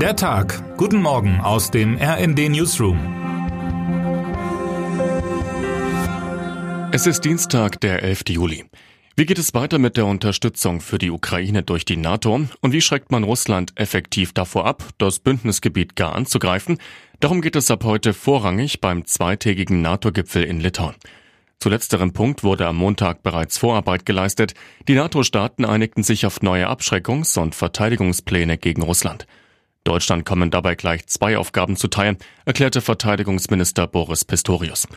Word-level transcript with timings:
Der 0.00 0.14
Tag. 0.14 0.76
Guten 0.76 1.00
Morgen 1.00 1.40
aus 1.40 1.70
dem 1.70 1.96
RND 1.96 2.50
Newsroom. 2.50 2.98
Es 6.92 7.06
ist 7.06 7.22
Dienstag, 7.24 7.80
der 7.80 8.02
11. 8.02 8.24
Juli. 8.28 8.66
Wie 9.16 9.24
geht 9.24 9.38
es 9.38 9.54
weiter 9.54 9.78
mit 9.78 9.96
der 9.96 10.04
Unterstützung 10.04 10.82
für 10.82 10.98
die 10.98 11.10
Ukraine 11.10 11.62
durch 11.62 11.86
die 11.86 11.96
NATO 11.96 12.42
und 12.60 12.72
wie 12.72 12.82
schreckt 12.82 13.10
man 13.10 13.24
Russland 13.24 13.72
effektiv 13.76 14.34
davor 14.34 14.66
ab, 14.66 14.84
das 14.98 15.18
Bündnisgebiet 15.18 15.96
gar 15.96 16.14
anzugreifen? 16.14 16.76
Darum 17.20 17.40
geht 17.40 17.56
es 17.56 17.70
ab 17.70 17.82
heute 17.84 18.12
vorrangig 18.12 18.82
beim 18.82 19.06
zweitägigen 19.06 19.80
NATO-Gipfel 19.80 20.44
in 20.44 20.60
Litauen. 20.60 20.94
Zu 21.58 21.70
letzterem 21.70 22.12
Punkt 22.12 22.44
wurde 22.44 22.66
am 22.66 22.76
Montag 22.76 23.22
bereits 23.22 23.56
Vorarbeit 23.56 24.04
geleistet. 24.04 24.52
Die 24.88 24.94
NATO-Staaten 24.94 25.64
einigten 25.64 26.02
sich 26.02 26.26
auf 26.26 26.42
neue 26.42 26.68
Abschreckungs- 26.68 27.38
und 27.38 27.54
Verteidigungspläne 27.54 28.58
gegen 28.58 28.82
Russland. 28.82 29.26
Deutschland 29.86 30.24
kommen 30.24 30.50
dabei 30.50 30.74
gleich 30.74 31.06
zwei 31.06 31.38
Aufgaben 31.38 31.76
zuteil, 31.76 32.16
erklärte 32.44 32.80
Verteidigungsminister 32.80 33.86
Boris 33.86 34.24
Pistorius. 34.24 34.88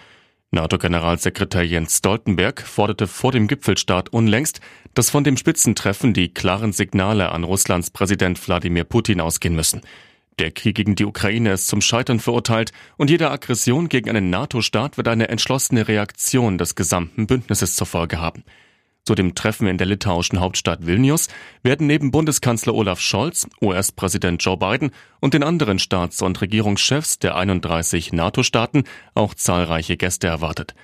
NATO-Generalsekretär 0.52 1.64
Jens 1.64 1.98
Stoltenberg 1.98 2.62
forderte 2.62 3.06
vor 3.06 3.32
dem 3.32 3.48
Gipfelstart 3.48 4.10
unlängst, 4.10 4.62
dass 4.96 5.12
von 5.12 5.24
dem 5.24 5.38
Spitzentreffen 5.38 6.14
die 6.16 6.34
klaren 6.34 6.74
Signale 6.74 7.32
an 7.32 7.44
Russlands 7.44 7.92
Präsident 7.92 8.46
Wladimir 8.48 8.84
Putin 8.84 9.22
ausgehen 9.22 9.56
müssen. 9.56 9.82
Der 10.40 10.50
Krieg 10.50 10.76
gegen 10.76 10.96
die 10.96 11.06
Ukraine 11.06 11.54
ist 11.54 11.68
zum 11.68 11.82
Scheitern 11.82 12.20
verurteilt 12.20 12.72
und 12.98 13.12
jede 13.12 13.30
Aggression 13.30 13.90
gegen 13.90 14.10
einen 14.10 14.32
NATO-Staat 14.32 14.98
wird 14.98 15.08
eine 15.08 15.28
entschlossene 15.28 15.88
Reaktion 15.88 16.58
des 16.58 16.74
gesamten 16.74 17.28
Bündnisses 17.28 17.76
zur 17.76 17.86
Folge 17.86 18.20
haben. 18.20 18.44
Zu 19.10 19.16
dem 19.16 19.34
Treffen 19.34 19.66
in 19.66 19.80
der 19.80 19.88
litauischen 19.88 20.40
Hauptstadt 20.40 20.86
Vilnius 20.86 21.30
werden 21.64 21.88
neben 21.88 22.12
Bundeskanzler 22.12 22.76
Olaf 22.76 23.00
Scholz, 23.00 23.48
US-Präsident 23.60 24.44
Joe 24.44 24.56
Biden 24.56 24.92
und 25.20 25.34
den 25.34 25.42
anderen 25.42 25.80
Staats- 25.80 26.22
und 26.22 26.40
Regierungschefs 26.40 27.18
der 27.18 27.36
31 27.36 28.14
NATO-Staaten 28.14 28.84
auch 29.16 29.34
zahlreiche 29.34 29.98
Gäste 29.98 30.28
erwartet. 30.28 30.76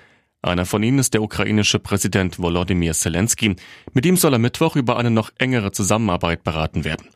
Einer 0.42 0.66
von 0.66 0.82
ihnen 0.82 0.98
ist 0.98 1.14
der 1.14 1.22
ukrainische 1.22 1.78
Präsident 1.78 2.40
Volodymyr 2.40 2.94
Zelensky. 2.94 3.58
Mit 3.94 4.08
ihm 4.08 4.18
soll 4.18 4.34
am 4.34 4.42
Mittwoch 4.42 4.76
über 4.76 4.98
eine 4.98 5.12
noch 5.12 5.30
engere 5.38 5.72
Zusammenarbeit 5.72 6.44
beraten 6.44 6.84
werden. 6.84 7.10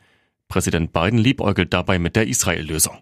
Präsident 0.46 0.92
Biden 0.92 1.18
liebäugelt 1.18 1.72
dabei 1.72 1.98
mit 1.98 2.14
der 2.14 2.28
Israel-Lösung. 2.28 2.98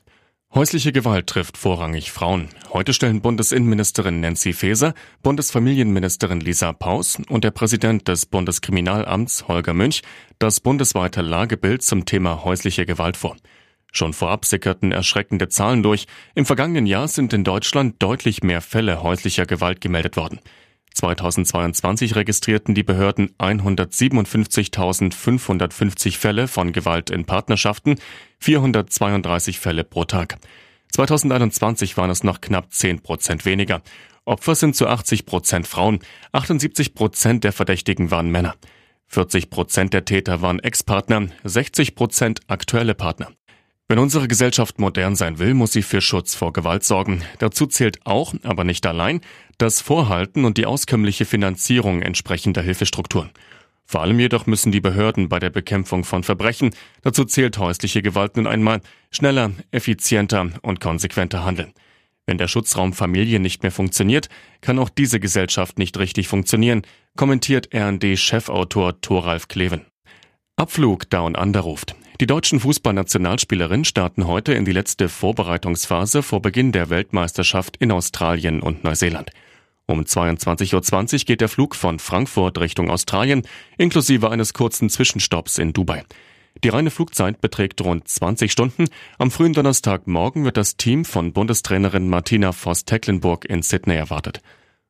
Häusliche 0.54 0.92
Gewalt 0.92 1.26
trifft 1.26 1.58
vorrangig 1.58 2.10
Frauen. 2.10 2.48
Heute 2.72 2.94
stellen 2.94 3.20
Bundesinnenministerin 3.20 4.20
Nancy 4.20 4.54
Faeser, 4.54 4.94
Bundesfamilienministerin 5.22 6.40
Lisa 6.40 6.72
Paus 6.72 7.18
und 7.28 7.44
der 7.44 7.50
Präsident 7.50 8.08
des 8.08 8.24
Bundeskriminalamts 8.24 9.46
Holger 9.46 9.74
Münch 9.74 10.02
das 10.38 10.60
bundesweite 10.60 11.20
Lagebild 11.20 11.82
zum 11.82 12.06
Thema 12.06 12.44
häusliche 12.44 12.86
Gewalt 12.86 13.18
vor. 13.18 13.36
Schon 13.92 14.14
vorab 14.14 14.46
sickerten 14.46 14.90
erschreckende 14.90 15.50
Zahlen 15.50 15.82
durch. 15.82 16.06
Im 16.34 16.46
vergangenen 16.46 16.86
Jahr 16.86 17.08
sind 17.08 17.34
in 17.34 17.44
Deutschland 17.44 18.02
deutlich 18.02 18.42
mehr 18.42 18.62
Fälle 18.62 19.02
häuslicher 19.02 19.44
Gewalt 19.44 19.82
gemeldet 19.82 20.16
worden. 20.16 20.40
2022 20.98 22.14
registrierten 22.16 22.74
die 22.74 22.82
Behörden 22.82 23.30
157.550 23.38 26.18
Fälle 26.18 26.48
von 26.48 26.72
Gewalt 26.72 27.10
in 27.10 27.24
Partnerschaften, 27.24 28.00
432 28.40 29.60
Fälle 29.60 29.84
pro 29.84 30.04
Tag. 30.04 30.38
2021 30.92 31.96
waren 31.96 32.10
es 32.10 32.24
noch 32.24 32.40
knapp 32.40 32.72
10 32.72 33.02
Prozent 33.02 33.44
weniger. 33.44 33.80
Opfer 34.24 34.56
sind 34.56 34.74
zu 34.74 34.88
80 34.88 35.24
Prozent 35.24 35.68
Frauen, 35.68 36.00
78 36.32 36.94
Prozent 36.94 37.44
der 37.44 37.52
Verdächtigen 37.52 38.10
waren 38.10 38.30
Männer. 38.30 38.56
40 39.06 39.50
Prozent 39.50 39.94
der 39.94 40.04
Täter 40.04 40.42
waren 40.42 40.58
Ex-Partner, 40.58 41.28
60 41.44 41.94
Prozent 41.94 42.40
aktuelle 42.48 42.94
Partner. 42.94 43.30
Wenn 43.90 43.98
unsere 43.98 44.28
Gesellschaft 44.28 44.78
modern 44.78 45.16
sein 45.16 45.38
will, 45.38 45.54
muss 45.54 45.72
sie 45.72 45.80
für 45.80 46.02
Schutz 46.02 46.34
vor 46.34 46.52
Gewalt 46.52 46.84
sorgen. 46.84 47.22
Dazu 47.38 47.64
zählt 47.64 48.04
auch, 48.04 48.34
aber 48.42 48.64
nicht 48.64 48.84
allein, 48.84 49.22
das 49.56 49.80
Vorhalten 49.80 50.44
und 50.44 50.58
die 50.58 50.66
auskömmliche 50.66 51.24
Finanzierung 51.24 52.02
entsprechender 52.02 52.60
Hilfestrukturen. 52.60 53.30
Vor 53.86 54.02
allem 54.02 54.20
jedoch 54.20 54.44
müssen 54.44 54.72
die 54.72 54.82
Behörden 54.82 55.30
bei 55.30 55.38
der 55.38 55.48
Bekämpfung 55.48 56.04
von 56.04 56.22
Verbrechen, 56.22 56.74
dazu 57.00 57.24
zählt 57.24 57.56
häusliche 57.56 58.02
Gewalt 58.02 58.36
nun 58.36 58.46
einmal, 58.46 58.82
schneller, 59.10 59.52
effizienter 59.70 60.50
und 60.60 60.80
konsequenter 60.80 61.46
handeln. 61.46 61.72
Wenn 62.26 62.36
der 62.36 62.48
Schutzraum 62.48 62.92
Familie 62.92 63.40
nicht 63.40 63.62
mehr 63.62 63.72
funktioniert, 63.72 64.28
kann 64.60 64.78
auch 64.78 64.90
diese 64.90 65.18
Gesellschaft 65.18 65.78
nicht 65.78 65.98
richtig 65.98 66.28
funktionieren, 66.28 66.82
kommentiert 67.16 67.70
RD-Chefautor 67.74 69.00
Thoralf 69.00 69.48
Kleven. 69.48 69.86
Abflug 70.56 71.08
Down 71.08 71.34
Under 71.36 71.60
ruft. 71.60 71.96
Die 72.20 72.26
deutschen 72.26 72.58
Fußballnationalspielerinnen 72.58 73.84
starten 73.84 74.26
heute 74.26 74.52
in 74.52 74.64
die 74.64 74.72
letzte 74.72 75.08
Vorbereitungsphase 75.08 76.24
vor 76.24 76.42
Beginn 76.42 76.72
der 76.72 76.90
Weltmeisterschaft 76.90 77.76
in 77.76 77.92
Australien 77.92 78.60
und 78.60 78.82
Neuseeland. 78.82 79.30
Um 79.86 80.00
22.20 80.00 81.14
Uhr 81.14 81.18
geht 81.26 81.40
der 81.40 81.48
Flug 81.48 81.76
von 81.76 82.00
Frankfurt 82.00 82.58
Richtung 82.58 82.90
Australien, 82.90 83.42
inklusive 83.76 84.30
eines 84.30 84.52
kurzen 84.52 84.90
Zwischenstopps 84.90 85.58
in 85.58 85.72
Dubai. 85.72 86.02
Die 86.64 86.70
reine 86.70 86.90
Flugzeit 86.90 87.40
beträgt 87.40 87.80
rund 87.82 88.08
20 88.08 88.50
Stunden. 88.50 88.86
Am 89.18 89.30
frühen 89.30 89.52
Donnerstagmorgen 89.52 90.44
wird 90.44 90.56
das 90.56 90.76
Team 90.76 91.04
von 91.04 91.32
Bundestrainerin 91.32 92.08
Martina 92.08 92.50
Voss-Tecklenburg 92.50 93.44
in 93.44 93.62
Sydney 93.62 93.94
erwartet. 93.94 94.40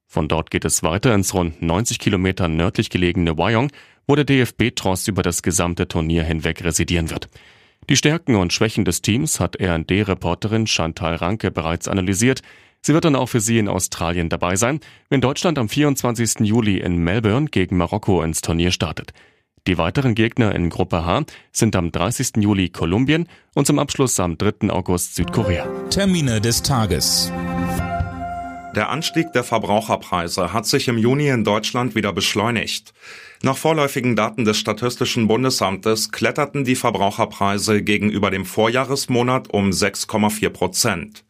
Von 0.06 0.28
dort 0.28 0.50
geht 0.50 0.64
es 0.64 0.82
weiter 0.82 1.14
ins 1.14 1.34
rund 1.34 1.60
90 1.60 1.98
Kilometer 1.98 2.48
nördlich 2.48 2.88
gelegene 2.88 3.36
Wyong, 3.36 3.70
wo 4.08 4.16
der 4.16 4.24
DFB-Tross 4.24 5.06
über 5.06 5.22
das 5.22 5.42
gesamte 5.42 5.86
Turnier 5.86 6.24
hinweg 6.24 6.64
residieren 6.64 7.10
wird. 7.10 7.28
Die 7.88 7.96
Stärken 7.96 8.34
und 8.34 8.52
Schwächen 8.52 8.84
des 8.84 9.02
Teams 9.02 9.38
hat 9.38 9.56
R&D-Reporterin 9.56 10.66
Chantal 10.66 11.14
Ranke 11.14 11.50
bereits 11.50 11.86
analysiert. 11.86 12.42
Sie 12.80 12.94
wird 12.94 13.04
dann 13.04 13.16
auch 13.16 13.28
für 13.28 13.40
Sie 13.40 13.58
in 13.58 13.68
Australien 13.68 14.28
dabei 14.28 14.56
sein, 14.56 14.80
wenn 15.10 15.20
Deutschland 15.20 15.58
am 15.58 15.68
24. 15.68 16.40
Juli 16.40 16.78
in 16.78 16.98
Melbourne 16.98 17.46
gegen 17.46 17.76
Marokko 17.76 18.22
ins 18.22 18.40
Turnier 18.40 18.72
startet. 18.72 19.12
Die 19.66 19.76
weiteren 19.76 20.14
Gegner 20.14 20.54
in 20.54 20.70
Gruppe 20.70 21.04
H 21.04 21.24
sind 21.52 21.76
am 21.76 21.92
30. 21.92 22.38
Juli 22.38 22.70
Kolumbien 22.70 23.28
und 23.54 23.66
zum 23.66 23.78
Abschluss 23.78 24.18
am 24.18 24.38
3. 24.38 24.70
August 24.70 25.16
Südkorea. 25.16 25.66
Termine 25.90 26.40
des 26.40 26.62
Tages. 26.62 27.30
Der 28.74 28.90
Anstieg 28.90 29.32
der 29.32 29.44
Verbraucherpreise 29.44 30.52
hat 30.52 30.66
sich 30.66 30.88
im 30.88 30.98
Juni 30.98 31.28
in 31.28 31.44
Deutschland 31.44 31.94
wieder 31.94 32.12
beschleunigt. 32.12 32.94
Nach 33.42 33.56
vorläufigen 33.56 34.16
Daten 34.16 34.44
des 34.44 34.58
Statistischen 34.58 35.28
Bundesamtes 35.28 36.10
kletterten 36.10 36.64
die 36.64 36.74
Verbraucherpreise 36.74 37.82
gegenüber 37.82 38.30
dem 38.30 38.44
Vorjahresmonat 38.44 39.52
um 39.52 39.70
6,4 39.70 40.50
Prozent. 40.50 41.24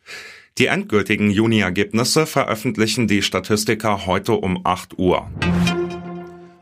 Die 0.56 0.66
endgültigen 0.66 1.30
Juni-Ergebnisse 1.30 2.26
veröffentlichen 2.26 3.06
die 3.08 3.22
Statistiker 3.22 4.06
heute 4.06 4.32
um 4.32 4.60
8 4.64 4.98
Uhr. 4.98 5.30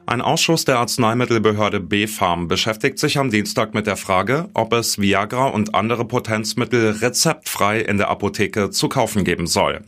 Ein 0.05 0.21
Ausschuss 0.21 0.65
der 0.65 0.79
Arzneimittelbehörde 0.79 1.81
BfArM 1.81 2.47
beschäftigt 2.49 2.99
sich 2.99 3.19
am 3.19 3.31
Dienstag 3.31 3.73
mit 3.73 3.87
der 3.87 3.97
Frage, 3.97 4.49
ob 4.55 4.73
es 4.73 5.01
Viagra 5.01 5.47
und 5.47 5.75
andere 5.75 6.05
Potenzmittel 6.05 6.91
rezeptfrei 6.91 7.81
in 7.81 7.99
der 7.99 8.09
Apotheke 8.09 8.71
zu 8.71 8.89
kaufen 8.89 9.25
geben 9.25 9.47
soll. 9.47 9.83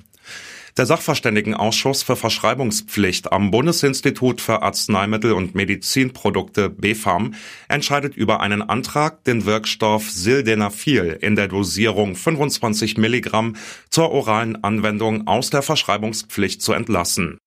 Der 0.78 0.86
Sachverständigenausschuss 0.86 2.04
für 2.04 2.14
Verschreibungspflicht 2.14 3.32
am 3.32 3.50
Bundesinstitut 3.50 4.40
für 4.40 4.62
Arzneimittel 4.62 5.32
und 5.32 5.56
Medizinprodukte 5.56 6.70
BfArM 6.70 7.34
entscheidet 7.66 8.16
über 8.16 8.38
einen 8.40 8.62
Antrag, 8.62 9.24
den 9.24 9.44
Wirkstoff 9.44 10.08
Sildenafil 10.08 11.18
in 11.20 11.34
der 11.34 11.48
Dosierung 11.48 12.14
25 12.14 12.96
Milligramm 12.96 13.56
zur 13.90 14.12
oralen 14.12 14.62
Anwendung 14.62 15.26
aus 15.26 15.50
der 15.50 15.62
Verschreibungspflicht 15.62 16.62
zu 16.62 16.72
entlassen. 16.72 17.38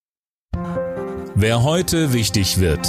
Wer 1.34 1.64
heute 1.64 2.12
wichtig 2.12 2.60
wird. 2.60 2.86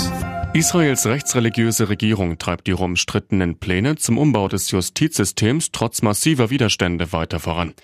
Israels 0.55 1.07
rechtsreligiöse 1.07 1.89
Regierung 1.89 2.37
treibt 2.39 2.67
die 2.67 2.73
umstrittenen 2.73 3.61
Pläne 3.61 3.95
zum 3.95 4.19
Umbau 4.19 4.49
des 4.49 4.73
Justizsystems 4.73 5.71
trotz 5.71 6.03
massiver 6.03 6.51
Widerstände 6.51 7.13
weiter 7.13 7.39
voran. 7.39 7.75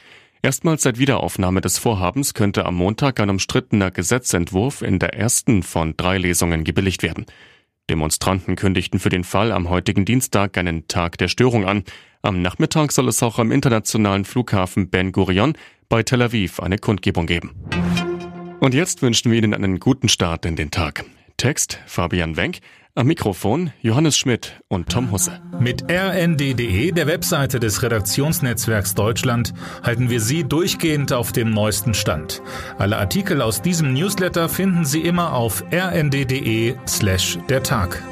Erstmals 0.42 0.82
seit 0.82 0.98
Wiederaufnahme 0.98 1.60
des 1.60 1.78
Vorhabens 1.78 2.32
könnte 2.32 2.64
am 2.64 2.76
Montag 2.76 3.18
ein 3.18 3.30
umstrittener 3.30 3.90
Gesetzentwurf 3.90 4.82
in 4.82 4.98
der 4.98 5.14
ersten 5.14 5.62
von 5.62 5.94
drei 5.96 6.18
Lesungen 6.18 6.62
gebilligt 6.62 7.02
werden. 7.02 7.26
Demonstranten 7.90 8.54
kündigten 8.54 9.00
für 9.00 9.08
den 9.08 9.24
Fall 9.24 9.50
am 9.50 9.68
heutigen 9.68 10.04
Dienstag 10.04 10.56
einen 10.58 10.86
Tag 10.88 11.18
der 11.18 11.28
Störung 11.28 11.64
an. 11.66 11.84
Am 12.22 12.42
Nachmittag 12.42 12.92
soll 12.92 13.08
es 13.08 13.22
auch 13.22 13.38
am 13.38 13.50
internationalen 13.50 14.24
Flughafen 14.24 14.90
Ben 14.90 15.10
Gurion 15.10 15.54
bei 15.88 16.02
Tel 16.02 16.22
Aviv 16.22 16.60
eine 16.60 16.78
Kundgebung 16.78 17.26
geben. 17.26 17.54
Und 18.60 18.74
jetzt 18.74 19.02
wünschen 19.02 19.32
wir 19.32 19.38
Ihnen 19.38 19.54
einen 19.54 19.80
guten 19.80 20.08
Start 20.08 20.44
in 20.44 20.54
den 20.54 20.70
Tag. 20.70 21.04
Text 21.36 21.78
Fabian 21.86 22.36
Wenk, 22.36 22.58
am 22.98 23.06
Mikrofon 23.06 23.70
Johannes 23.80 24.18
Schmidt 24.18 24.60
und 24.66 24.88
Tom 24.88 25.12
Husse. 25.12 25.40
Mit 25.60 25.84
rnd.de, 25.88 26.90
der 26.90 27.06
Webseite 27.06 27.60
des 27.60 27.82
Redaktionsnetzwerks 27.84 28.96
Deutschland, 28.96 29.54
halten 29.84 30.10
wir 30.10 30.20
Sie 30.20 30.42
durchgehend 30.42 31.12
auf 31.12 31.30
dem 31.30 31.50
neuesten 31.50 31.94
Stand. 31.94 32.42
Alle 32.76 32.98
Artikel 32.98 33.40
aus 33.40 33.62
diesem 33.62 33.94
Newsletter 33.94 34.48
finden 34.48 34.84
Sie 34.84 35.00
immer 35.00 35.34
auf 35.34 35.62
rnd.de 35.72 36.74
slash 36.88 37.38
der 37.48 37.62
Tag. 37.62 38.02